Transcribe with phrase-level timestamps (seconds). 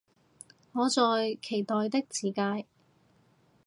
[0.71, 2.65] 我在期待的自介